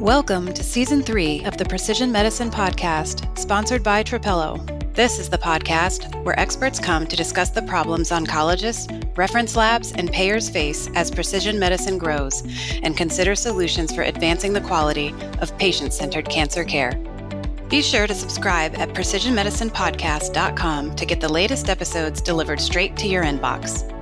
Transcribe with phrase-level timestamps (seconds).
[0.00, 4.94] Welcome to Season 3 of the Precision Medicine Podcast, sponsored by Trapelo.
[4.94, 10.10] This is the podcast where experts come to discuss the problems oncologists, reference labs, and
[10.10, 12.42] payers face as precision medicine grows
[12.82, 16.92] and consider solutions for advancing the quality of patient centered cancer care.
[17.68, 23.24] Be sure to subscribe at precisionmedicinepodcast.com to get the latest episodes delivered straight to your
[23.24, 23.99] inbox.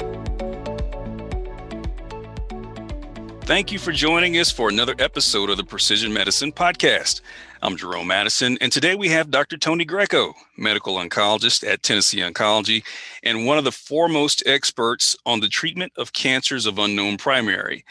[3.48, 7.22] Thank you for joining us for another episode of the Precision Medicine Podcast.
[7.62, 9.56] I'm Jerome Madison, and today we have Dr.
[9.56, 12.84] Tony Greco, medical oncologist at Tennessee Oncology,
[13.22, 17.86] and one of the foremost experts on the treatment of cancers of unknown primary.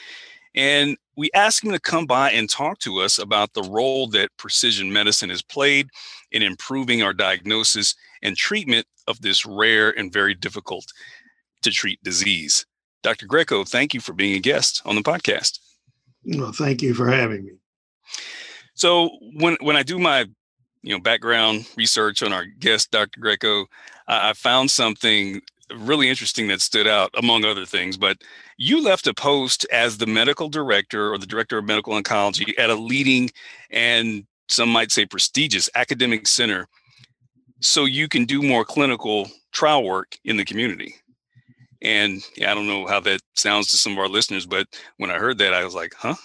[0.53, 4.29] And we asked him to come by and talk to us about the role that
[4.37, 5.89] precision medicine has played
[6.31, 10.85] in improving our diagnosis and treatment of this rare and very difficult
[11.63, 12.63] to treat disease.
[13.03, 13.25] Dr.
[13.25, 15.59] Greco, thank you for being a guest on the podcast.
[16.25, 17.51] Well, thank you for having me.
[18.73, 20.25] So when when I do my
[20.81, 23.19] you know background research on our guest, Dr.
[23.19, 23.65] Greco,
[24.07, 25.41] I, I found something
[25.75, 27.97] really interesting that stood out among other things.
[27.97, 28.17] But
[28.57, 32.69] you left a post as the medical director or the director of medical oncology at
[32.69, 33.29] a leading
[33.69, 36.67] and some might say prestigious academic center
[37.59, 40.95] so you can do more clinical trial work in the community.
[41.81, 45.11] And yeah, I don't know how that sounds to some of our listeners, but when
[45.11, 46.15] I heard that, I was like, huh?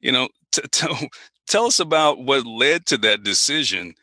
[0.00, 1.10] You know, t- t-
[1.46, 3.94] tell us about what led to that decision.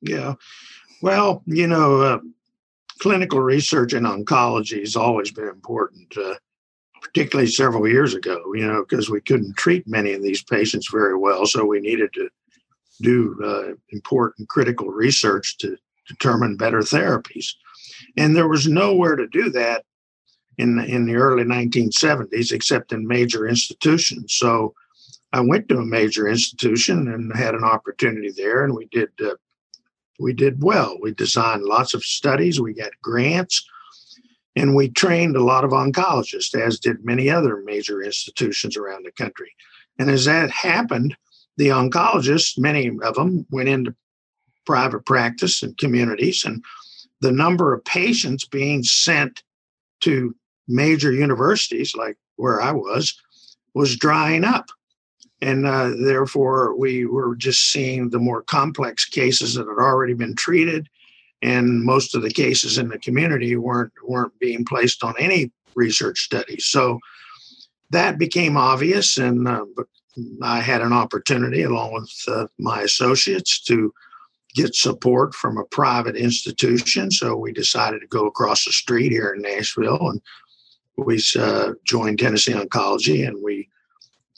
[0.00, 0.34] Yeah.
[1.00, 2.18] Well, you know, uh,
[3.00, 6.34] clinical research in oncology has always been important, uh,
[7.00, 11.16] particularly several years ago, you know, because we couldn't treat many of these patients very
[11.16, 11.46] well.
[11.46, 12.28] So we needed to
[13.00, 17.54] do uh, important critical research to determine better therapies.
[18.16, 19.84] And there was nowhere to do that
[20.58, 24.34] in, in the early 1970s except in major institutions.
[24.34, 24.74] So
[25.32, 29.34] I went to a major institution and had an opportunity there, and we did uh,
[30.20, 30.98] we did well.
[31.00, 33.66] We designed lots of studies, we got grants,
[34.54, 39.12] and we trained a lot of oncologists, as did many other major institutions around the
[39.12, 39.52] country.
[39.98, 41.16] And as that happened,
[41.56, 43.94] the oncologists, many of them, went into
[44.66, 46.62] private practice and communities, and
[47.22, 49.44] the number of patients being sent
[50.00, 50.34] to
[50.66, 53.14] major universities, like where I was,
[53.74, 54.66] was drying up.
[55.40, 60.34] And uh, therefore, we were just seeing the more complex cases that had already been
[60.34, 60.88] treated,
[61.42, 66.20] and most of the cases in the community weren't weren't being placed on any research
[66.20, 66.66] studies.
[66.66, 67.00] So
[67.90, 69.64] that became obvious, and uh,
[70.42, 73.92] I had an opportunity, along with uh, my associates, to
[74.54, 77.10] get support from a private institution.
[77.10, 80.20] So we decided to go across the street here in Nashville and
[80.96, 83.68] we uh, joined Tennessee Oncology and we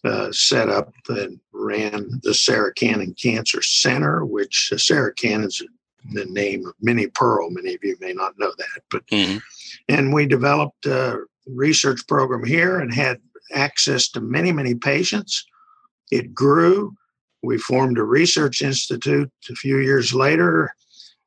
[0.04, 5.62] uh, set up and ran the Sarah Cannon Cancer Center, which uh, Sarah Cannon is
[6.12, 7.50] the name of Minnie Pearl.
[7.50, 9.38] Many of you may not know that, but mm-hmm.
[9.88, 13.20] and we developed a research program here and had
[13.52, 15.46] access to many, many patients.
[16.10, 16.94] It grew.
[17.44, 20.74] We formed a research institute a few years later,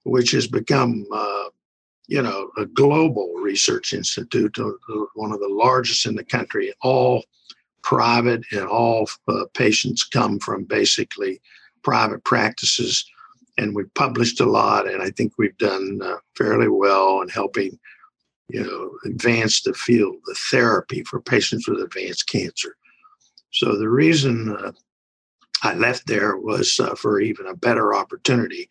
[0.03, 1.45] which has become, uh,
[2.07, 4.72] you know, a global research institute, uh,
[5.13, 7.23] one of the largest in the country, all
[7.83, 11.39] private, and all uh, patients come from basically
[11.83, 13.06] private practices.
[13.59, 17.77] And we've published a lot, and I think we've done uh, fairly well in helping,
[18.50, 22.75] you know, advance the field, the therapy for patients with advanced cancer.
[23.51, 24.72] So the reason uh,
[25.63, 28.69] I left there was uh, for even a better opportunity.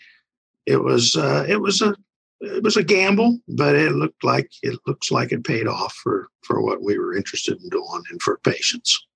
[0.67, 1.95] It was uh, it was a
[2.41, 6.29] it was a gamble, but it looked like it looks like it paid off for
[6.43, 9.07] for what we were interested in doing and for patients.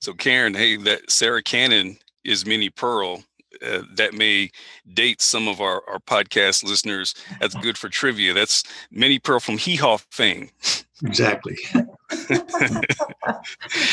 [0.00, 3.24] So Karen, hey, that Sarah Cannon is Minnie Pearl.
[3.66, 4.50] Uh, that may
[4.94, 7.14] date some of our, our podcast listeners.
[7.40, 8.32] That's good for trivia.
[8.32, 10.48] That's Minnie Pearl from Hee Haw fame.
[11.02, 11.58] Exactly.
[12.28, 13.00] That's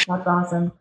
[0.08, 0.72] awesome.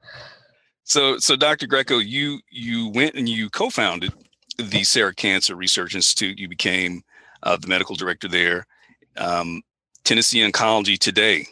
[0.86, 1.66] So, so Dr.
[1.66, 4.12] Greco, you you went and you co-founded
[4.56, 6.38] the Sarah Cannon Research Institute.
[6.38, 7.02] You became
[7.42, 8.68] uh, the medical director there.
[9.16, 9.62] Um,
[10.04, 11.46] Tennessee Oncology today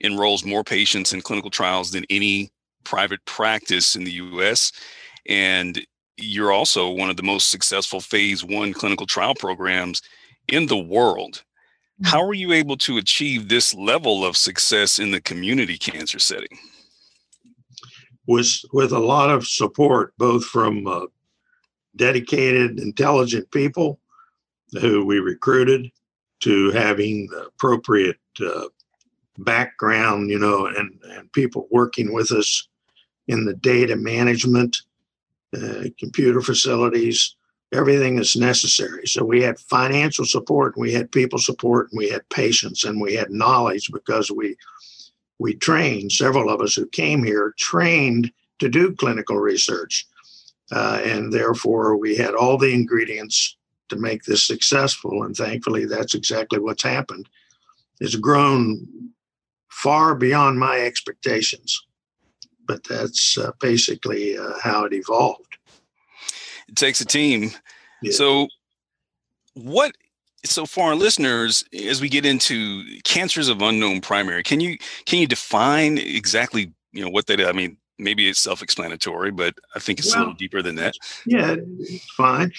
[0.00, 2.52] enrolls more patients in clinical trials than any
[2.84, 4.70] private practice in the U.S.
[5.26, 5.84] And
[6.16, 10.00] you're also one of the most successful phase one clinical trial programs
[10.46, 11.42] in the world.
[12.04, 16.56] How are you able to achieve this level of success in the community cancer setting?
[18.26, 21.06] Was with a lot of support, both from uh,
[21.96, 23.98] dedicated, intelligent people
[24.80, 25.90] who we recruited
[26.40, 28.66] to having the appropriate uh,
[29.38, 32.68] background, you know, and, and people working with us
[33.28, 34.82] in the data management,
[35.56, 37.36] uh, computer facilities,
[37.72, 39.06] everything that's necessary.
[39.06, 43.14] So we had financial support, we had people support, and we had patience, and we
[43.14, 44.56] had knowledge because we
[45.40, 50.06] we trained several of us who came here trained to do clinical research,
[50.70, 53.56] uh, and therefore we had all the ingredients
[53.88, 55.22] to make this successful.
[55.22, 57.26] And thankfully, that's exactly what's happened.
[58.00, 58.86] It's grown
[59.68, 61.86] far beyond my expectations,
[62.66, 65.56] but that's uh, basically uh, how it evolved.
[66.68, 67.50] It takes a team.
[68.02, 68.12] Yeah.
[68.12, 68.46] So,
[69.54, 69.92] what?
[70.44, 75.18] So, for our listeners, as we get into cancers of unknown primary, can you can
[75.18, 77.40] you define exactly you know what that?
[77.40, 80.94] I mean, maybe it's self-explanatory, but I think it's well, a little deeper than that.
[81.26, 81.56] Yeah,
[82.16, 82.52] fine.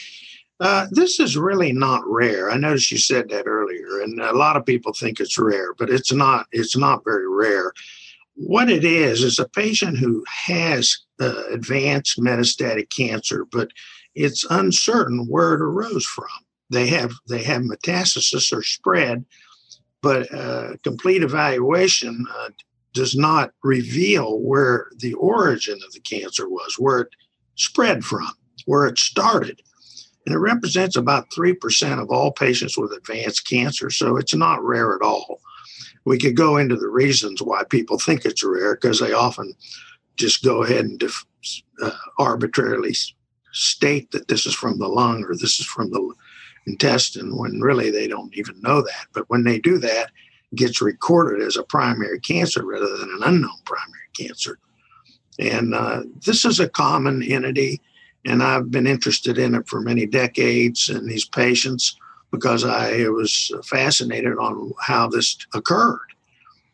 [0.60, 2.52] Uh, this is really not rare.
[2.52, 5.90] I noticed you said that earlier, and a lot of people think it's rare, but
[5.90, 6.46] it's not.
[6.52, 7.74] It's not very rare.
[8.36, 13.70] What it is is a patient who has uh, advanced metastatic cancer, but
[14.16, 16.28] it's uncertain where it arose from.
[16.72, 19.26] They have they have metastasis or spread,
[20.02, 22.50] but uh, complete evaluation uh,
[22.94, 27.10] does not reveal where the origin of the cancer was, where it
[27.56, 28.30] spread from,
[28.66, 29.62] where it started
[30.26, 33.90] and it represents about 3% of all patients with advanced cancer.
[33.90, 35.42] So it's not rare at all.
[36.06, 39.54] We could go into the reasons why people think it's rare because they often
[40.18, 41.26] just go ahead and def-
[41.82, 42.96] uh, arbitrarily
[43.52, 46.14] state that this is from the lung or this is from the
[46.68, 49.08] intestine when really they don't even know that.
[49.14, 50.12] But when they do that,
[50.56, 54.60] gets recorded as a primary cancer rather than an unknown primary cancer.
[55.40, 57.82] And uh, this is a common entity
[58.26, 61.98] and I've been interested in it for many decades and these patients
[62.32, 66.00] because I was fascinated on how this occurred.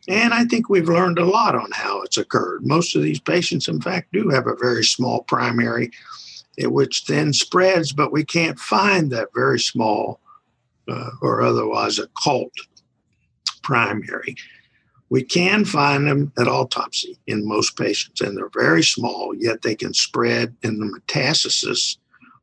[0.06, 2.64] And I think we've learned a lot on how it's occurred.
[2.64, 5.90] Most of these patients, in fact, do have a very small primary,
[6.66, 10.20] which then spreads, but we can't find that very small
[10.88, 12.52] uh, or otherwise occult
[13.62, 14.34] primary.
[15.10, 19.74] We can find them at autopsy in most patients, and they're very small, yet they
[19.74, 21.96] can spread, in the metastases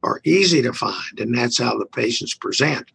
[0.04, 2.92] are easy to find, and that's how the patients present.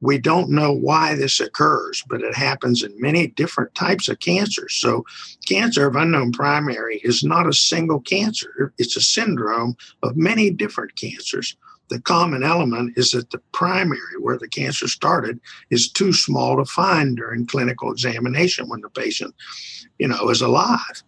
[0.00, 4.74] We don't know why this occurs, but it happens in many different types of cancers.
[4.74, 5.04] So,
[5.46, 10.96] cancer of unknown primary is not a single cancer, it's a syndrome of many different
[10.96, 11.56] cancers
[11.92, 15.38] the common element is that the primary, where the cancer started,
[15.70, 19.34] is too small to find during clinical examination when the patient,
[19.98, 21.02] you know, is alive.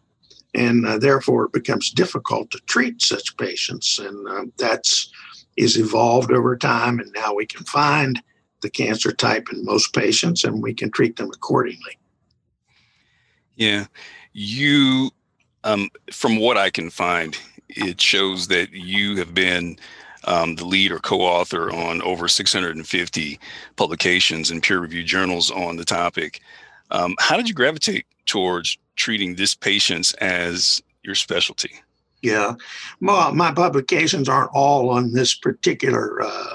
[0.55, 3.99] And uh, therefore, it becomes difficult to treat such patients.
[3.99, 5.11] And uh, that's
[5.56, 6.98] is evolved over time.
[6.98, 8.22] And now we can find
[8.62, 11.98] the cancer type in most patients and we can treat them accordingly.
[13.56, 13.86] Yeah.
[14.32, 15.10] You,
[15.62, 19.78] um, from what I can find, it shows that you have been
[20.24, 23.38] um, the lead or co-author on over 650
[23.76, 26.40] publications and peer-reviewed journals on the topic.
[26.90, 31.72] Um, how did you gravitate towards treating this patients as your specialty?
[32.24, 32.54] Yeah,
[33.02, 36.54] well, my publications aren't all on this particular uh,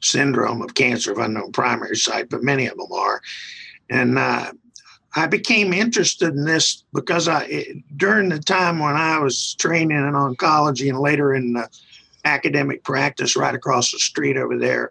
[0.00, 3.20] syndrome of cancer of unknown primary site, but many of them are.
[3.90, 4.52] And uh,
[5.16, 10.12] I became interested in this because I, during the time when I was training in
[10.12, 11.66] oncology and later in uh,
[12.24, 14.90] academic practice right across the street over there.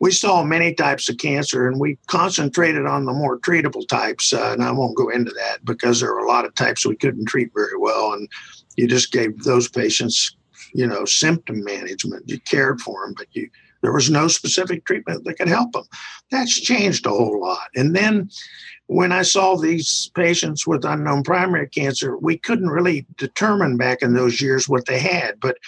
[0.00, 4.32] We saw many types of cancer and we concentrated on the more treatable types.
[4.32, 6.94] Uh, and I won't go into that because there were a lot of types we
[6.94, 8.12] couldn't treat very well.
[8.12, 8.28] And
[8.78, 10.36] you just gave those patients,
[10.72, 12.28] you know, symptom management.
[12.28, 13.50] You cared for them, but you,
[13.82, 15.82] there was no specific treatment that could help them.
[16.30, 17.68] That's changed a whole lot.
[17.74, 18.30] And then
[18.86, 24.14] when I saw these patients with unknown primary cancer, we couldn't really determine back in
[24.14, 25.40] those years what they had.
[25.40, 25.58] But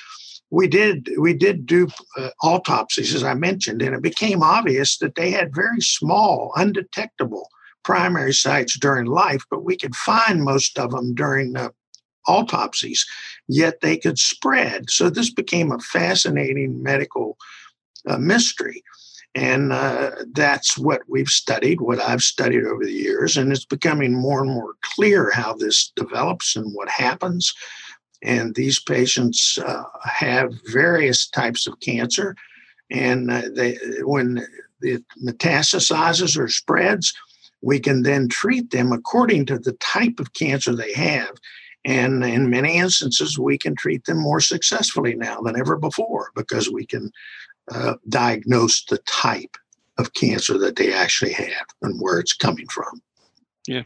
[0.51, 1.87] we did we did do
[2.19, 7.49] uh, autopsies as i mentioned and it became obvious that they had very small undetectable
[7.85, 11.73] primary sites during life but we could find most of them during the
[12.31, 13.07] autopsies
[13.49, 17.37] yet they could spread so this became a fascinating medical
[18.07, 18.83] uh, mystery
[19.35, 24.15] and uh, that's what we've studied what i've studied over the years and it's becoming
[24.15, 27.55] more and more clear how this develops and what happens
[28.23, 32.37] and these patients uh, have various types of cancer.
[32.91, 34.45] And uh, they, when
[34.83, 37.15] it metastasizes or spreads,
[37.63, 41.31] we can then treat them according to the type of cancer they have.
[41.85, 46.69] And in many instances, we can treat them more successfully now than ever before because
[46.71, 47.11] we can
[47.73, 49.57] uh, diagnose the type
[49.99, 53.01] of cancer that they actually have and where it's coming from.
[53.67, 53.83] Yeah.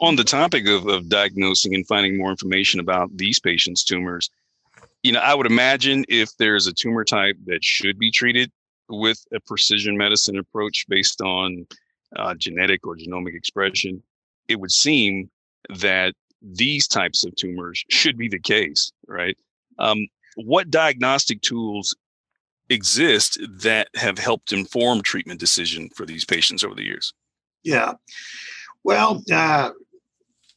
[0.00, 4.30] On the topic of, of diagnosing and finding more information about these patients' tumors,
[5.02, 8.50] you know, I would imagine if there's a tumor type that should be treated
[8.88, 11.66] with a precision medicine approach based on
[12.16, 14.02] uh, genetic or genomic expression,
[14.48, 15.28] it would seem
[15.68, 19.36] that these types of tumors should be the case, right?
[19.78, 21.96] Um, what diagnostic tools
[22.68, 27.12] exist that have helped inform treatment decision for these patients over the years?
[27.62, 27.94] Yeah.
[28.84, 29.70] Well, uh,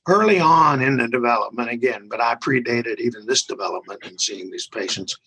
[0.07, 4.67] early on in the development, again, but I predated even this development in seeing these
[4.67, 5.17] patients.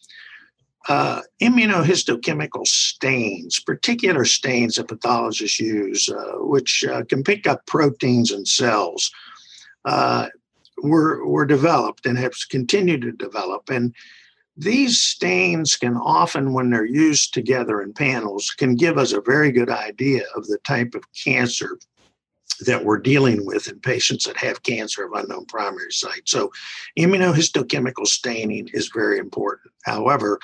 [0.88, 8.32] Uh, immunohistochemical stains, particular stains that pathologists use, uh, which uh, can pick up proteins
[8.32, 9.08] and cells,
[9.84, 10.26] uh,
[10.82, 13.70] were were developed and have continued to develop.
[13.70, 13.94] And
[14.56, 19.50] these stains can often, when they're used together in panels, can give us a very
[19.50, 21.78] good idea of the type of cancer
[22.66, 26.28] that we're dealing with in patients that have cancer of unknown primary site.
[26.28, 26.52] So,
[26.98, 29.72] immunohistochemical staining is very important.
[29.84, 30.38] However,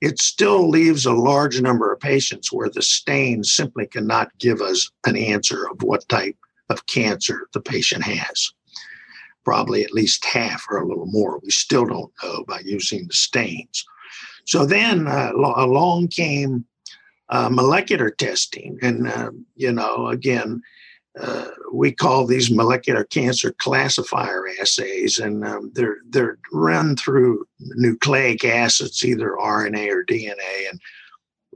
[0.00, 4.90] it still leaves a large number of patients where the stain simply cannot give us
[5.06, 6.36] an answer of what type
[6.68, 8.52] of cancer the patient has.
[9.46, 11.38] Probably at least half or a little more.
[11.38, 13.84] We still don't know by using the stains.
[14.44, 16.66] So then uh, along came
[17.28, 18.76] uh, molecular testing.
[18.82, 20.62] And, uh, you know, again,
[21.20, 28.44] uh, we call these molecular cancer classifier assays, and um, they're they're run through nucleic
[28.44, 30.78] acids, either RNA or DNA, and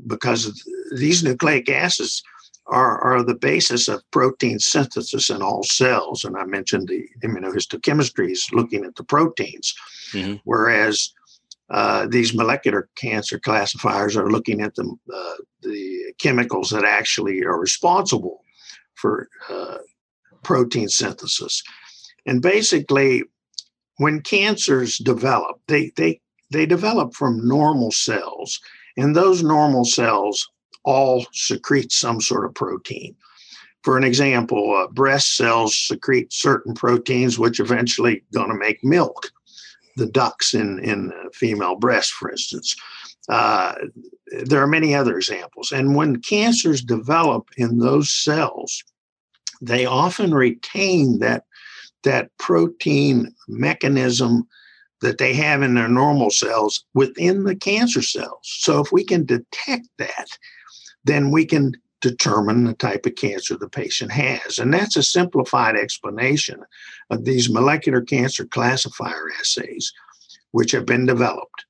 [0.07, 0.65] because
[0.97, 2.23] these nucleic acids
[2.71, 6.25] are, are the basis of protein synthesis in all cells.
[6.25, 9.75] And I mentioned the immunohistochemistry is looking at the proteins,
[10.13, 10.37] mm-hmm.
[10.45, 11.13] whereas
[11.71, 17.59] uh, these molecular cancer classifiers are looking at the, uh, the chemicals that actually are
[17.59, 18.41] responsible
[18.95, 19.79] for uh,
[20.43, 21.63] protein synthesis.
[22.27, 23.25] And basically,
[23.97, 28.61] when cancers develop, they, they, they develop from normal cells,
[28.97, 30.49] and those normal cells
[30.85, 33.15] all secrete some sort of protein.
[33.83, 39.31] For an example, uh, breast cells secrete certain proteins, which eventually going to make milk.
[39.97, 42.77] The ducts in in female breast, for instance.
[43.29, 43.75] Uh,
[44.45, 45.73] there are many other examples.
[45.73, 48.83] And when cancers develop in those cells,
[49.61, 51.45] they often retain that
[52.03, 54.49] that protein mechanism
[55.03, 58.41] that they have in their normal cells within the cancer cells.
[58.43, 60.27] So if we can detect that,
[61.05, 64.59] then we can determine the type of cancer the patient has.
[64.59, 66.63] And that's a simplified explanation
[67.11, 69.93] of these molecular cancer classifier assays,
[70.53, 71.67] which have been developed.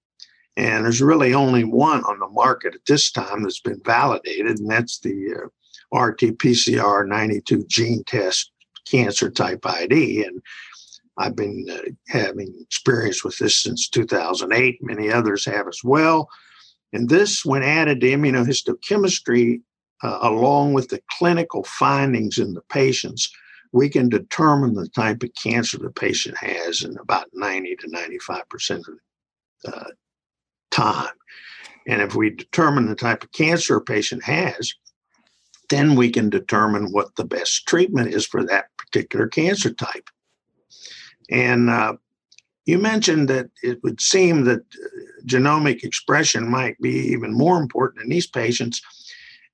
[0.56, 4.70] And there's really only one on the market at this time that's been validated, and
[4.70, 5.34] that's the
[5.92, 8.52] uh, RT PCR 92 gene test
[8.84, 10.24] cancer type ID.
[10.24, 10.42] And
[11.18, 14.78] I've been uh, having experience with this since 2008.
[14.82, 16.28] Many others have as well.
[16.92, 19.62] And this, when added to immunohistochemistry,
[20.02, 23.30] uh, along with the clinical findings in the patients,
[23.72, 28.78] we can determine the type of cancer the patient has in about 90 to 95%
[28.78, 28.84] of
[29.62, 29.90] the uh,
[30.70, 31.14] time.
[31.86, 34.74] And if we determine the type of cancer a patient has,
[35.68, 40.10] then we can determine what the best treatment is for that particular cancer type.
[41.30, 41.94] And uh,
[42.66, 48.02] you mentioned that it would seem that uh, genomic expression might be even more important
[48.02, 48.80] in these patients.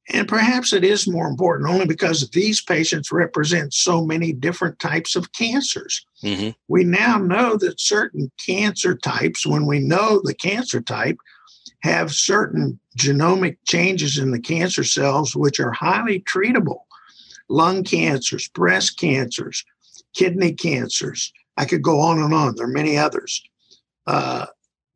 [0.09, 5.17] And perhaps it is more important only because these patients represent so many different types
[5.17, 6.07] of cancers.
[6.23, 6.51] Mm-hmm.
[6.69, 11.19] We now know that certain cancer types, when we know the cancer type,
[11.81, 16.81] have certain genomic changes in the cancer cells, which are highly treatable
[17.49, 19.65] lung cancers, breast cancers,
[20.15, 21.33] kidney cancers.
[21.57, 22.55] I could go on and on.
[22.55, 23.43] There are many others.
[24.07, 24.47] Uh,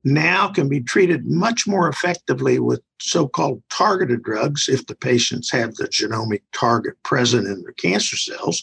[0.05, 5.51] now can be treated much more effectively with so called targeted drugs if the patients
[5.51, 8.63] have the genomic target present in their cancer cells,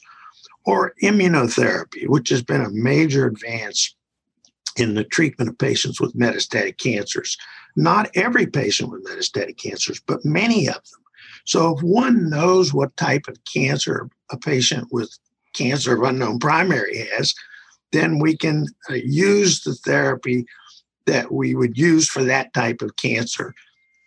[0.66, 3.96] or immunotherapy, which has been a major advance
[4.78, 7.38] in the treatment of patients with metastatic cancers.
[7.76, 11.02] Not every patient with metastatic cancers, but many of them.
[11.46, 15.18] So if one knows what type of cancer a patient with
[15.54, 17.34] cancer of unknown primary has,
[17.92, 20.46] then we can uh, use the therapy
[21.06, 23.54] that we would use for that type of cancer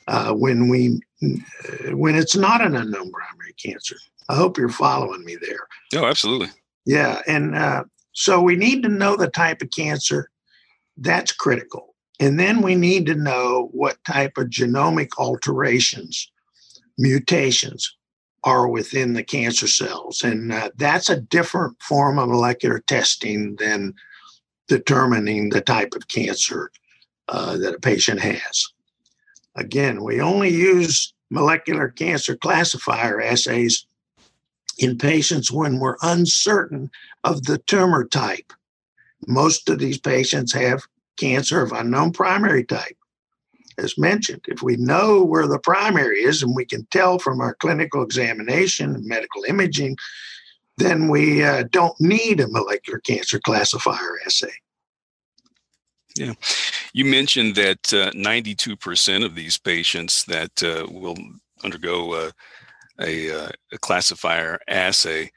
[0.09, 3.97] uh, when we uh, when it's not an unknown primary cancer.
[4.29, 5.67] I hope you're following me there.
[5.97, 6.49] Oh, absolutely.
[6.87, 10.31] Yeah, and uh, so we need to know the type of cancer
[10.97, 11.95] that's critical.
[12.21, 16.31] And then we need to know what type of genomic alterations,
[16.99, 17.97] mutations
[18.45, 20.23] are within the cancer cells.
[20.23, 23.95] And uh, that's a different form of molecular testing than
[24.69, 26.71] determining the type of cancer
[27.29, 28.67] uh, that a patient has.
[29.57, 33.87] Again, we only use molecular cancer classifier assays
[34.79, 36.91] in patients when we're uncertain
[37.25, 38.53] of the tumor type.
[39.27, 40.83] Most of these patients have
[41.19, 42.97] cancer of unknown primary type
[43.81, 44.43] as mentioned.
[44.47, 48.95] If we know where the primary is and we can tell from our clinical examination
[48.95, 49.97] and medical imaging,
[50.77, 54.53] then we uh, don't need a molecular cancer classifier assay.
[56.17, 56.35] Yeah.
[56.93, 61.17] You mentioned that uh, 92% of these patients that uh, will
[61.63, 62.31] undergo uh,
[63.01, 65.31] a, uh, a, classifier assay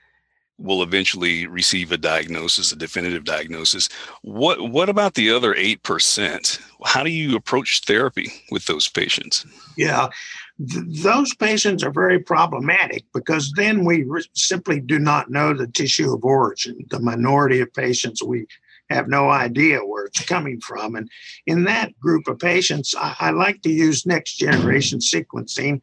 [0.57, 3.89] will eventually receive a diagnosis, a definitive diagnosis.
[4.21, 6.59] What what about the other eight percent?
[6.85, 9.45] How do you approach therapy with those patients?
[9.77, 10.09] Yeah,
[10.69, 15.67] th- those patients are very problematic because then we re- simply do not know the
[15.67, 16.85] tissue of origin.
[16.89, 18.45] The minority of patients we
[18.89, 21.09] have no idea where it's coming from, and
[21.47, 25.81] in that group of patients, I, I like to use next generation sequencing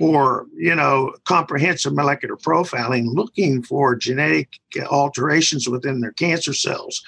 [0.00, 7.02] or you know comprehensive molecular profiling looking for genetic alterations within their cancer cells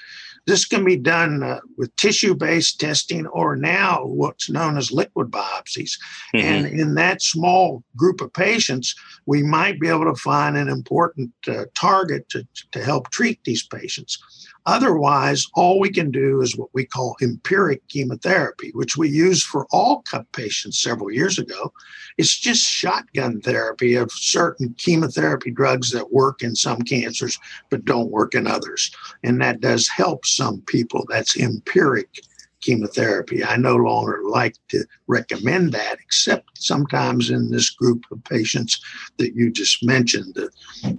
[0.46, 5.30] this can be done uh, with tissue based testing or now what's known as liquid
[5.30, 5.92] biopsies.
[6.34, 6.38] Mm-hmm.
[6.38, 8.94] And in that small group of patients,
[9.26, 13.62] we might be able to find an important uh, target to, to help treat these
[13.66, 14.18] patients.
[14.66, 19.66] Otherwise, all we can do is what we call empiric chemotherapy, which we used for
[19.70, 21.72] all CUP patients several years ago.
[22.18, 27.38] It's just shotgun therapy of certain chemotherapy drugs that work in some cancers
[27.70, 28.90] but don't work in others.
[29.22, 31.06] And that does help some people.
[31.08, 32.22] That's empiric
[32.60, 33.44] chemotherapy.
[33.44, 38.80] I no longer like to recommend that, except sometimes in this group of patients
[39.18, 40.50] that you just mentioned, the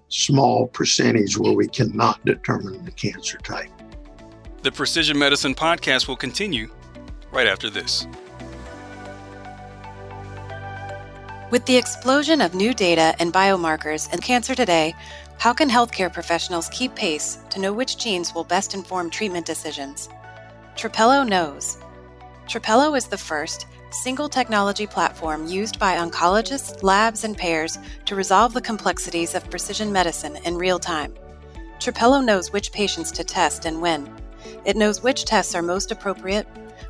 [0.10, 3.70] small percentage where we cannot determine the cancer type.
[4.63, 6.69] The Precision Medicine podcast will continue
[7.32, 8.08] right after this.
[11.50, 14.95] With the explosion of new data and biomarkers in cancer today,
[15.38, 20.08] how can healthcare professionals keep pace to know which genes will best inform treatment decisions?
[20.75, 21.77] Trapelo knows.
[22.47, 28.53] Trapelo is the first single technology platform used by oncologists, labs, and payers to resolve
[28.53, 31.13] the complexities of precision medicine in real time.
[31.79, 34.10] Trapelo knows which patients to test and when.
[34.65, 36.47] It knows which tests are most appropriate,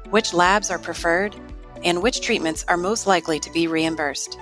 [0.09, 1.35] which labs are preferred,
[1.83, 4.37] and which treatments are most likely to be reimbursed.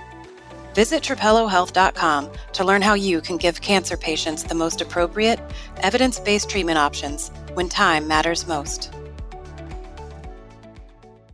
[0.74, 5.40] Visit TrapeloHealth.com to learn how you can give cancer patients the most appropriate,
[5.78, 8.92] evidence based treatment options when time matters most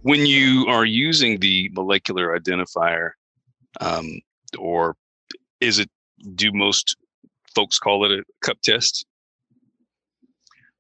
[0.07, 3.11] when you are using the molecular identifier,
[3.81, 4.21] um,
[4.57, 4.95] or
[5.61, 5.91] is it?
[6.37, 6.97] Do most
[7.57, 9.05] folks call it a CUP test?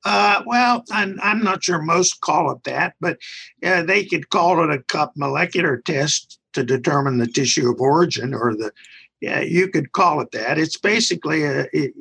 [0.04, 3.18] Uh, well, I'm, I'm not sure most call it that, but
[3.64, 8.32] uh, they could call it a CUP molecular test to determine the tissue of origin,
[8.32, 8.72] or the
[9.20, 10.56] yeah, you could call it that.
[10.56, 11.92] It's basically a, it,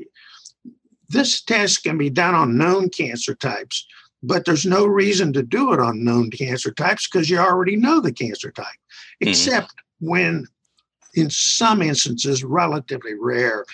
[1.09, 3.87] this test can be done on known cancer types
[4.25, 7.99] but there's no reason to do it on known cancer types because you already know
[7.99, 9.29] the cancer type, mm-hmm.
[9.29, 10.45] except when,
[11.13, 13.65] in some instances, relatively rare,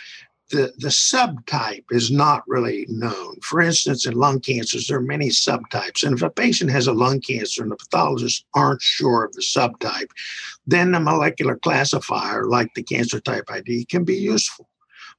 [0.52, 3.40] the, the subtype is not really known.
[3.42, 6.04] For instance, in lung cancers, there are many subtypes.
[6.04, 9.42] And if a patient has a lung cancer and the pathologists aren't sure of the
[9.42, 10.10] subtype,
[10.68, 14.68] then the molecular classifier, like the cancer type ID, can be useful.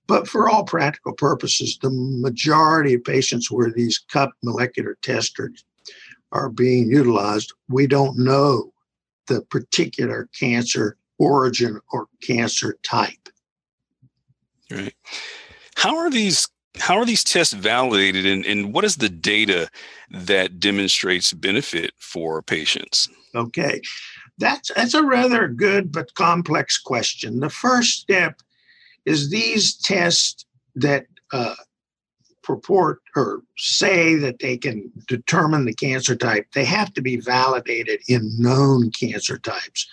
[0.06, 5.52] But for all practical purposes, the majority of patients where these CUP molecular tests are,
[6.32, 8.72] are being utilized, we don't know
[9.26, 13.28] the particular cancer origin or cancer type.
[14.70, 14.94] Right.
[15.76, 19.68] How are these how are these tests validated and, and what is the data
[20.10, 23.10] that demonstrates benefit for patients?
[23.34, 23.80] Okay.
[24.38, 27.40] That's that's a rather good but complex question.
[27.40, 28.40] The first step
[29.04, 30.44] is these tests
[30.76, 31.54] that uh,
[32.42, 38.00] purport or say that they can determine the cancer type, they have to be validated
[38.08, 39.88] in known cancer types.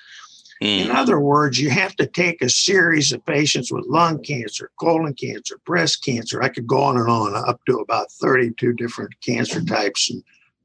[0.62, 0.86] Mm.
[0.86, 5.14] In other words, you have to take a series of patients with lung cancer, colon
[5.14, 6.42] cancer, breast cancer.
[6.42, 10.22] I could go on and on up to about 32 different cancer types and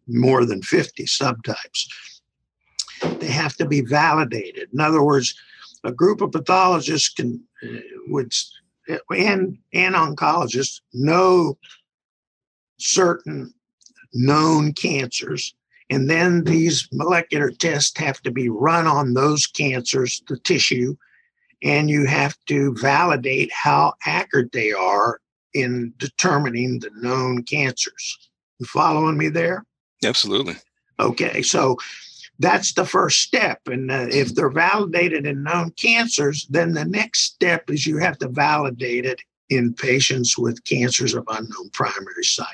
[0.09, 1.87] more than 50 subtypes.
[3.20, 4.68] They have to be validated.
[4.72, 5.35] In other words,
[5.85, 8.33] a group of pathologists can uh, would
[9.11, 11.57] and and oncologists know
[12.79, 13.53] certain
[14.12, 15.55] known cancers
[15.90, 20.94] and then these molecular tests have to be run on those cancers the tissue
[21.64, 25.18] and you have to validate how accurate they are
[25.55, 28.31] in determining the known cancers.
[28.59, 29.64] You following me there?
[30.05, 30.57] Absolutely.
[31.01, 31.77] Okay, so
[32.38, 33.61] that's the first step.
[33.66, 38.18] And uh, if they're validated in known cancers, then the next step is you have
[38.18, 39.20] to validate it
[39.51, 42.49] in patients with cancers of unknown primary site.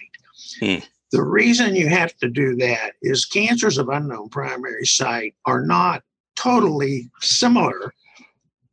[0.60, 0.84] Hmm.
[1.12, 6.02] The reason you have to do that is cancers of unknown primary site are not
[6.36, 7.92] totally similar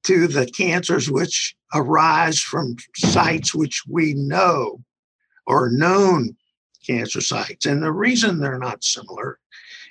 [0.04, 4.82] to the cancers which arise from sites which we know
[5.46, 6.36] or known
[6.86, 7.66] cancer sites.
[7.66, 9.40] And the reason they're not similar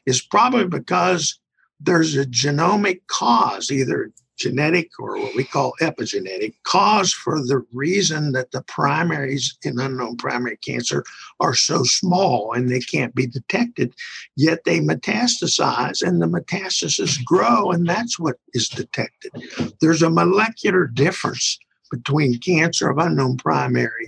[0.06, 1.38] is probably because
[1.80, 8.32] there's a genomic cause, either genetic or what we call epigenetic cause for the reason
[8.32, 11.04] that the primaries in unknown primary cancer
[11.40, 13.94] are so small and they can't be detected,
[14.36, 19.32] yet they metastasize and the metastases grow, and that's what is detected.
[19.80, 21.58] There's a molecular difference
[21.90, 24.06] between cancer of unknown primary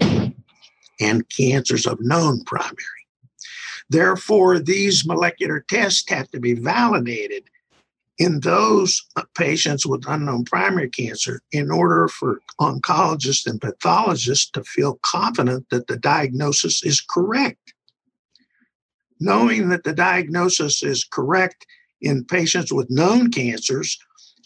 [1.01, 2.98] and cancers of known primary.
[3.91, 7.45] Therefore, these molecular tests have to be validated
[8.19, 14.99] in those patients with unknown primary cancer in order for oncologists and pathologists to feel
[15.03, 17.73] confident that the diagnosis is correct.
[19.21, 21.67] Knowing that the diagnosis is correct
[22.01, 23.99] in patients with known cancers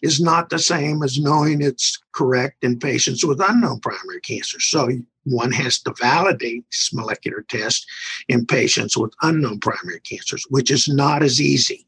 [0.03, 4.61] is not the same as knowing it's correct in patients with unknown primary cancer.
[4.61, 4.89] So
[5.25, 7.87] one has to validate this molecular test
[8.29, 11.87] in patients with unknown primary cancers, which is not as easy,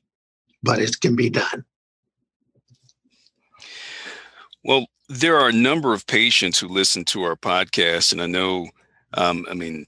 [0.62, 1.64] but it can be done.
[4.64, 8.68] Well, there are a number of patients who listen to our podcast, and I know,
[9.14, 9.86] um, I mean,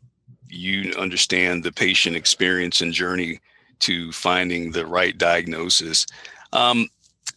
[0.48, 3.40] you understand the patient experience and journey
[3.80, 6.06] to finding the right diagnosis.
[6.52, 6.88] Um,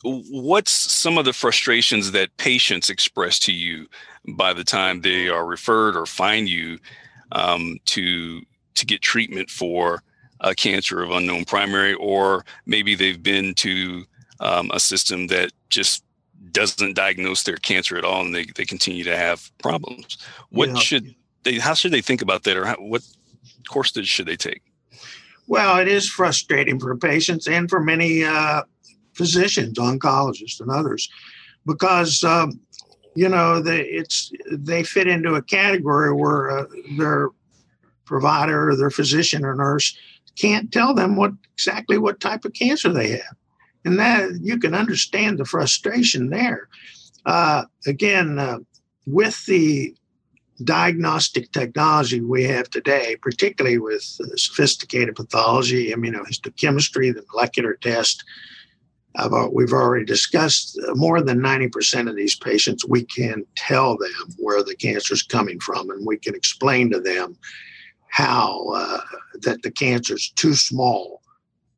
[0.03, 3.87] what's some of the frustrations that patients express to you
[4.35, 6.79] by the time they are referred or find you
[7.31, 8.41] um, to
[8.75, 10.01] to get treatment for
[10.41, 14.05] a cancer of unknown primary, or maybe they've been to
[14.39, 16.03] um, a system that just
[16.51, 20.17] doesn't diagnose their cancer at all and they, they continue to have problems.
[20.49, 20.75] What yeah.
[20.75, 23.03] should they how should they think about that or how, what
[23.69, 24.61] course should they take?
[25.47, 28.63] Well it is frustrating for patients and for many uh,
[29.19, 31.09] physicians oncologists and others
[31.65, 32.57] because um,
[33.15, 36.65] you know they it's they fit into a category where uh,
[36.97, 37.29] their
[38.05, 39.97] provider or their physician or nurse
[40.37, 43.35] can't tell them what exactly what type of cancer they have
[43.83, 46.69] and that you can understand the frustration there.
[47.25, 48.57] Uh, again, uh,
[49.05, 49.93] with the
[50.63, 54.03] diagnostic technology we have today, particularly with
[54.35, 58.23] sophisticated pathology, immunohistochemistry, the molecular test,
[59.15, 64.35] uh, we've already discussed uh, more than 90% of these patients, we can tell them
[64.37, 67.35] where the cancer is coming from, and we can explain to them
[68.09, 69.01] how uh,
[69.41, 71.19] that the cancer is too small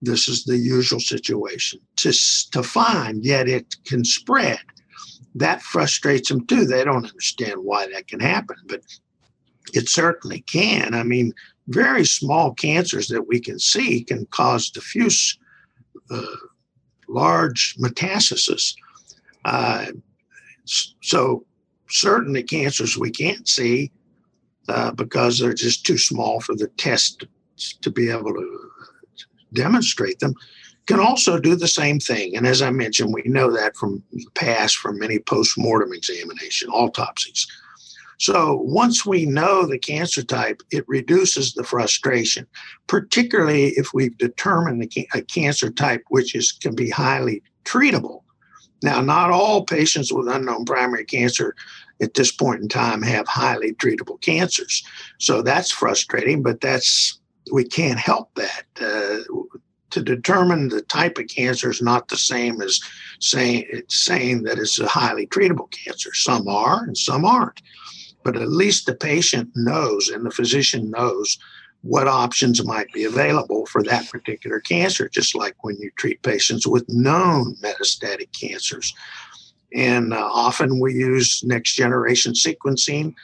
[0.01, 2.11] this is the usual situation to,
[2.51, 4.59] to find, yet it can spread.
[5.35, 6.65] That frustrates them too.
[6.65, 8.81] They don't understand why that can happen, but
[9.73, 10.93] it certainly can.
[10.93, 11.33] I mean,
[11.67, 15.37] very small cancers that we can see can cause diffuse
[16.09, 16.25] uh,
[17.11, 18.75] large metastasis.
[19.45, 19.87] Uh,
[20.65, 21.45] so,
[21.89, 23.91] certainly, cancers we can't see
[24.69, 27.25] uh, because they're just too small for the test
[27.81, 28.69] to be able to
[29.53, 30.33] demonstrate them
[30.87, 32.35] can also do the same thing.
[32.35, 37.47] And as I mentioned, we know that from the past from many post-mortem examination, autopsies.
[38.21, 42.45] So once we know the cancer type, it reduces the frustration,
[42.85, 44.83] particularly if we've determined
[45.15, 48.21] a cancer type which is can be highly treatable.
[48.83, 51.55] Now, not all patients with unknown primary cancer
[51.99, 54.83] at this point in time have highly treatable cancers.
[55.17, 57.19] So that's frustrating, but that's
[57.51, 58.65] we can't help that.
[58.79, 59.47] Uh,
[59.89, 62.79] to determine the type of cancer is not the same as
[63.19, 66.13] saying saying that it's a highly treatable cancer.
[66.13, 67.59] Some are and some aren't.
[68.23, 71.37] But at least the patient knows and the physician knows
[71.81, 76.67] what options might be available for that particular cancer, just like when you treat patients
[76.67, 78.93] with known metastatic cancers.
[79.73, 83.15] And uh, often we use next generation sequencing,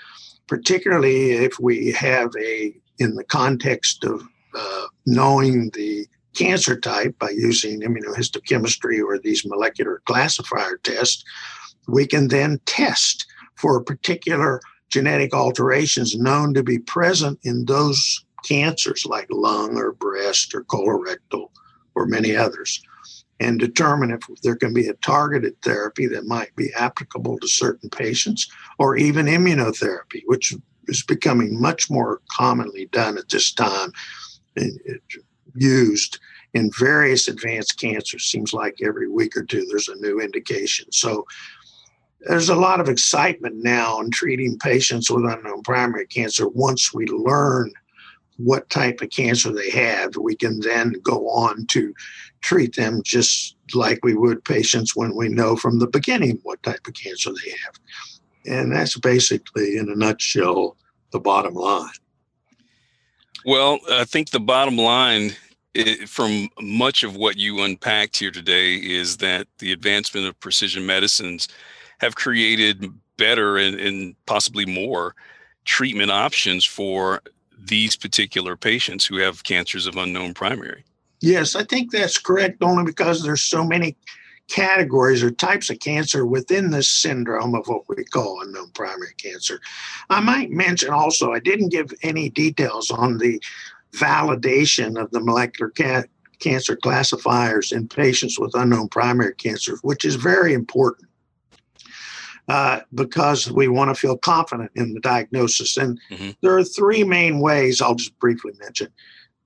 [0.47, 4.23] particularly if we have a in the context of
[4.55, 11.23] uh, knowing the cancer type by using immunohistochemistry or these molecular classifier tests,
[11.87, 18.23] we can then test for a particular genetic alterations known to be present in those
[18.45, 21.49] cancers like lung or breast or colorectal
[21.95, 22.81] or many others.
[23.39, 27.89] and determine if there can be a targeted therapy that might be applicable to certain
[27.89, 28.47] patients
[28.79, 30.53] or even immunotherapy, which
[30.87, 33.91] is becoming much more commonly done at this time,
[34.55, 34.79] and
[35.55, 36.19] used
[36.53, 38.23] in various advanced cancers.
[38.25, 40.91] Seems like every week or two there's a new indication.
[40.91, 41.25] So
[42.21, 47.05] there's a lot of excitement now in treating patients with unknown primary cancer once we
[47.07, 47.71] learn
[48.37, 50.15] what type of cancer they have.
[50.15, 51.93] We can then go on to
[52.41, 56.87] treat them just like we would patients when we know from the beginning what type
[56.87, 57.79] of cancer they have.
[58.45, 60.77] And that's basically, in a nutshell,
[61.11, 61.89] the bottom line.
[63.45, 65.31] Well, I think the bottom line
[66.07, 71.47] from much of what you unpacked here today is that the advancement of precision medicines
[71.99, 75.15] have created better and, and possibly more
[75.65, 77.21] treatment options for
[77.57, 80.83] these particular patients who have cancers of unknown primary.
[81.19, 83.95] Yes, I think that's correct only because there's so many
[84.47, 89.59] categories or types of cancer within this syndrome of what we call unknown primary cancer.
[90.09, 93.41] I might mention also, I didn't give any details on the
[93.93, 96.03] validation of the molecular ca-
[96.39, 101.09] cancer classifiers in patients with unknown primary cancer, which is very important.
[102.47, 105.75] Uh, because we want to feel confident in the diagnosis.
[105.75, 106.29] And mm-hmm.
[106.41, 108.87] there are three main ways I'll just briefly mention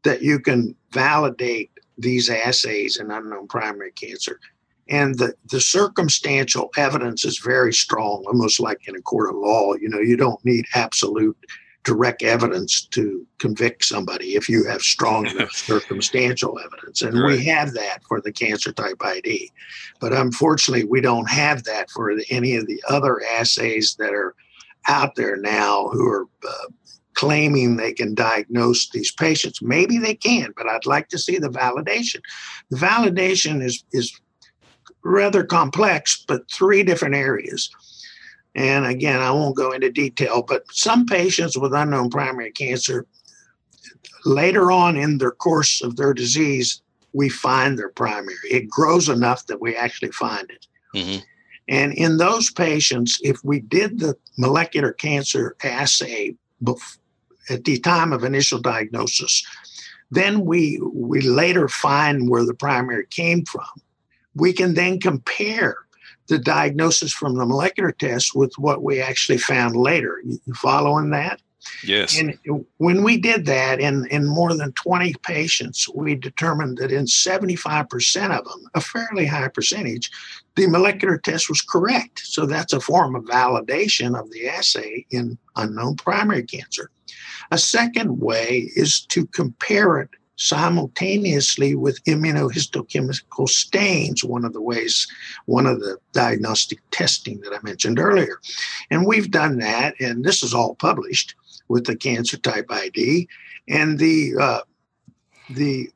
[0.03, 4.39] that you can validate these assays in unknown primary cancer.
[4.87, 9.73] And the, the circumstantial evidence is very strong, almost like in a court of law.
[9.73, 11.37] You know, you don't need absolute
[11.83, 17.01] direct evidence to convict somebody if you have strong circumstantial evidence.
[17.01, 17.37] And right.
[17.37, 19.51] we have that for the cancer type ID.
[19.99, 24.35] But unfortunately, we don't have that for any of the other assays that are
[24.87, 26.67] out there now who are uh,
[27.13, 29.61] claiming they can diagnose these patients.
[29.61, 32.21] Maybe they can, but I'd like to see the validation.
[32.69, 34.19] The validation is, is
[35.03, 37.69] rather complex, but three different areas.
[38.55, 43.05] And again, I won't go into detail, but some patients with unknown primary cancer,
[44.25, 46.81] later on in their course of their disease,
[47.13, 48.35] we find their primary.
[48.49, 50.67] It grows enough that we actually find it.
[50.95, 51.23] Mm-hmm.
[51.69, 56.97] And in those patients, if we did the molecular cancer assay bef-
[57.49, 59.45] at the time of initial diagnosis,
[60.09, 63.69] then we we later find where the primary came from.
[64.35, 65.75] We can then compare
[66.31, 70.21] the diagnosis from the molecular test with what we actually found later.
[70.23, 71.41] You following that?
[71.83, 72.17] Yes.
[72.17, 72.39] And
[72.77, 78.39] when we did that in, in more than 20 patients, we determined that in 75%
[78.39, 80.09] of them, a fairly high percentage,
[80.55, 82.19] the molecular test was correct.
[82.19, 86.89] So that's a form of validation of the assay in unknown primary cancer.
[87.51, 90.09] A second way is to compare it
[90.41, 95.07] simultaneously with immunohistochemical stains, one of the ways,
[95.45, 98.39] one of the diagnostic testing that I mentioned earlier.
[98.89, 101.35] And we've done that, and this is all published
[101.67, 103.27] with the cancer type ID.
[103.69, 104.61] And the uh,
[105.51, 105.91] the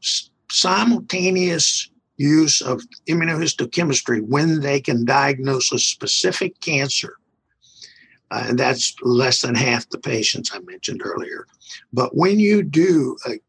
[0.52, 7.18] simultaneous use of immunohistochemistry when they can diagnose a specific cancer.
[8.32, 11.48] Uh, and that's less than half the patients I mentioned earlier.
[11.94, 13.40] But when you do a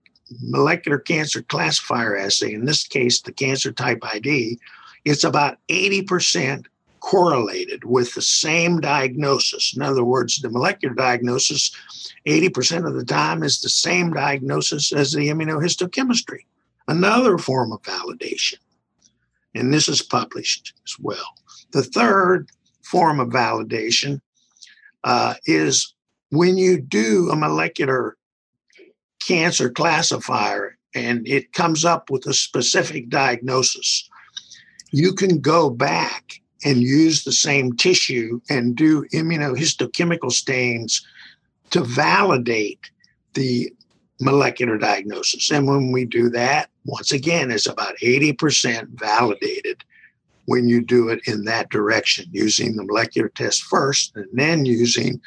[0.42, 4.58] molecular cancer classifier assay, in this case, the cancer type ID,
[5.04, 6.66] it's about 80%
[7.00, 9.74] correlated with the same diagnosis.
[9.76, 11.70] In other words, the molecular diagnosis,
[12.26, 16.40] 80% of the time, is the same diagnosis as the immunohistochemistry,
[16.88, 18.58] another form of validation.
[19.54, 21.36] And this is published as well.
[21.70, 22.50] The third
[22.82, 24.20] form of validation
[25.04, 25.94] uh, is
[26.30, 28.16] when you do a molecular
[29.26, 34.08] cancer classifier and it comes up with a specific diagnosis,
[34.92, 41.06] you can go back and use the same tissue and do immunohistochemical stains
[41.70, 42.90] to validate
[43.34, 43.70] the
[44.20, 45.50] molecular diagnosis.
[45.50, 49.84] And when we do that, once again, it's about 80% validated
[50.46, 55.20] when you do it in that direction, using the molecular test first and then using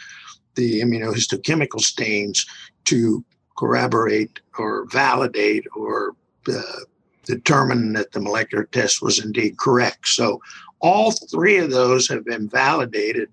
[0.56, 2.45] the immunohistochemical stains
[2.86, 3.23] to
[3.60, 6.15] corroborate or validate or
[6.48, 6.62] uh,
[7.26, 10.08] determine that the molecular test was indeed correct.
[10.08, 10.41] So
[10.80, 13.28] all three of those have been validated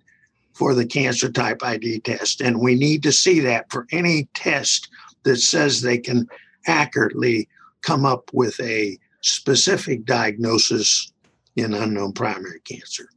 [0.52, 2.40] for the cancer type ID test.
[2.40, 4.88] And we need to see that for any test
[5.22, 6.26] that says they can
[6.66, 7.48] accurately
[7.82, 11.12] come up with a specific diagnosis
[11.54, 13.08] in unknown primary cancer.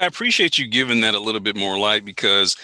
[0.00, 2.56] I appreciate you giving that a little bit more light because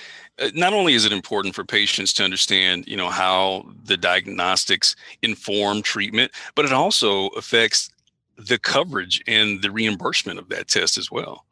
[0.54, 5.82] not only is it important for patients to understand, you know, how the diagnostics inform
[5.82, 7.90] treatment, but it also affects
[8.36, 11.44] the coverage and the reimbursement of that test as well.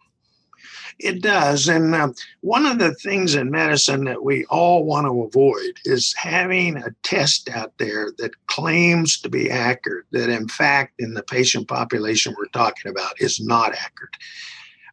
[0.99, 1.69] It does.
[1.69, 6.15] And um, one of the things in medicine that we all want to avoid is
[6.15, 11.23] having a test out there that claims to be accurate, that in fact, in the
[11.23, 14.15] patient population we're talking about, is not accurate.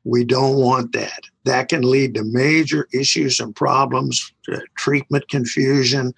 [0.07, 1.23] We don't want that.
[1.43, 6.13] That can lead to major issues and problems, uh, treatment confusion,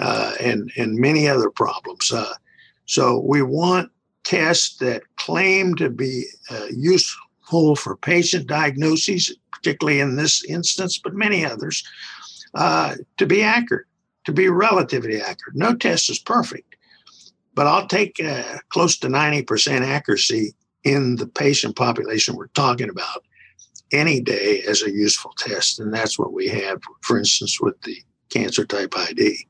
[0.00, 2.10] uh, and, and many other problems.
[2.10, 2.34] Uh,
[2.86, 3.90] so we want
[4.24, 11.14] tests that claim to be uh, useful for patient diagnoses, particularly in this instance, but
[11.14, 11.84] many others,
[12.54, 13.86] uh, to be accurate,
[14.24, 15.54] to be relatively accurate.
[15.54, 16.74] No test is perfect,
[17.54, 20.54] but I'll take uh, close to 90% accuracy
[20.84, 23.24] in the patient population we're talking about
[23.92, 25.78] any day as a useful test.
[25.78, 27.96] And that's what we have, for instance, with the
[28.30, 29.46] cancer type ID.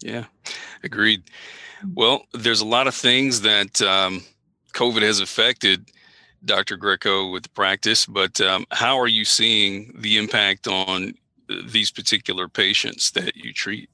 [0.00, 0.24] Yeah,
[0.82, 1.22] agreed.
[1.94, 4.22] Well, there's a lot of things that um,
[4.72, 5.90] COVID has affected
[6.44, 6.76] Dr.
[6.76, 11.14] Greco with the practice, but um, how are you seeing the impact on
[11.50, 13.88] uh, these particular patients that you treat?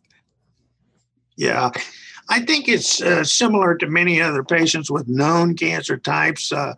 [1.36, 1.70] Yeah,
[2.30, 6.52] I think it's uh, similar to many other patients with known cancer types.
[6.52, 6.74] Uh,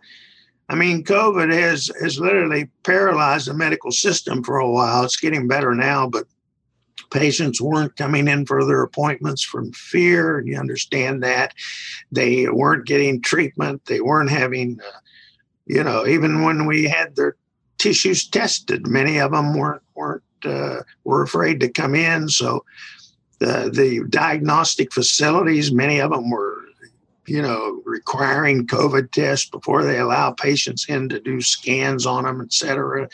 [0.67, 5.03] I mean, COVID has has literally paralyzed the medical system for a while.
[5.03, 6.25] It's getting better now, but
[7.11, 10.41] patients weren't coming in for their appointments from fear.
[10.41, 11.53] You understand that
[12.11, 13.85] they weren't getting treatment.
[13.85, 14.99] They weren't having, uh,
[15.67, 17.35] you know, even when we had their
[17.77, 22.27] tissues tested, many of them weren't weren't uh, were afraid to come in.
[22.27, 22.65] So
[23.39, 26.63] the the diagnostic facilities, many of them were
[27.25, 32.41] you know, requiring COVID tests before they allow patients in to do scans on them,
[32.41, 33.07] et cetera.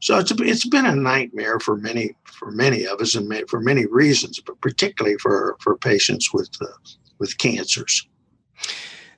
[0.00, 3.86] So it's it's been a nightmare for many for many of us and for many
[3.86, 6.66] reasons, but particularly for for patients with uh,
[7.18, 8.06] with cancers.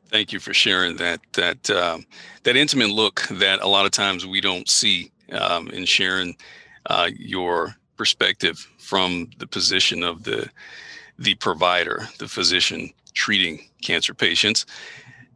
[0.08, 2.06] Thank you for sharing that that um,
[2.44, 6.34] that intimate look that a lot of times we don't see um, in sharing
[6.86, 10.48] uh, your perspective from the position of the
[11.18, 14.64] the provider, the physician treating cancer patients.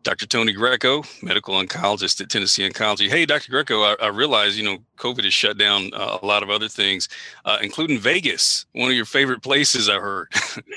[0.03, 0.25] Dr.
[0.27, 3.11] Tony Greco, medical oncologist at Tennessee Oncology.
[3.11, 3.51] Hey, Dr.
[3.51, 6.69] Greco, I, I realize, you know, COVID has shut down uh, a lot of other
[6.69, 7.11] things,
[7.45, 10.33] uh, including Vegas, one of your favorite places, I heard.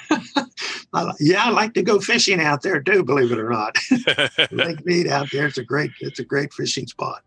[1.22, 3.78] yeah, I like to go fishing out there too, believe it or not.
[4.52, 7.22] Lake Mead out there, it's a great, it's a great fishing spot.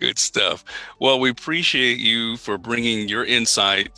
[0.00, 0.64] Good stuff.
[0.98, 3.90] Well, we appreciate you for bringing your insight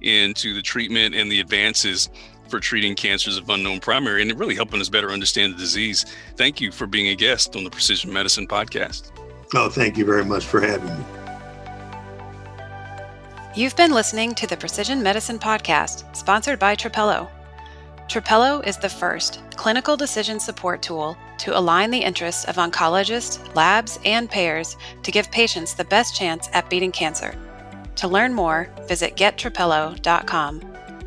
[0.00, 2.08] into the treatment and the advances
[2.48, 6.06] for treating cancers of unknown primary and really helping us better understand the disease.
[6.36, 9.10] Thank you for being a guest on the Precision Medicine Podcast.
[9.54, 11.04] Oh, thank you very much for having me.
[13.56, 17.28] You've been listening to the Precision Medicine Podcast, sponsored by Trapelo.
[18.08, 23.98] Trapelo is the first clinical decision support tool to align the interests of oncologists, labs,
[24.04, 27.34] and payers to give patients the best chance at beating cancer.
[27.96, 30.62] To learn more, visit gettrapelo.com.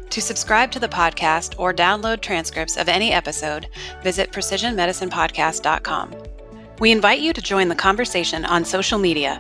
[0.10, 3.70] To subscribe to the podcast or download transcripts of any episode,
[4.04, 6.16] visit precisionmedicinepodcast.com.
[6.80, 9.40] We invite you to join the conversation on social media.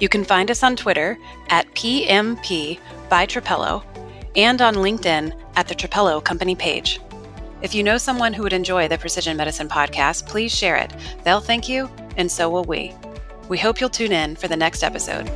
[0.00, 1.18] You can find us on Twitter
[1.50, 3.84] at PMP by Trapelo
[4.34, 6.98] and on LinkedIn at the Trapelo Company page.
[7.60, 10.92] If you know someone who would enjoy the Precision Medicine podcast, please share it.
[11.24, 12.94] They'll thank you, and so will we.
[13.48, 15.28] We hope you'll tune in for the next episode.